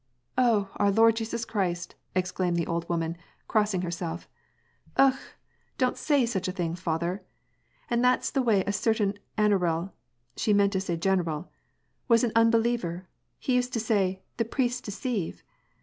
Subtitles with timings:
[0.35, 3.17] "Oh, our Lord Jesus Christ!" exclaimed the old woman,
[3.47, 4.27] crossing herself."
[5.07, 5.19] Okh!
[5.77, 7.23] don't say such a thing, father.
[7.87, 9.91] And that's the way a certain anaral
[10.35, 11.51] "—she meant to say general—
[12.07, 15.43] "was an unbeliever: he u.sed to say, Hhe priests deceive.'